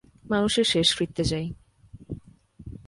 [0.29, 1.47] মানুষের শেষকৃত্যে যাই।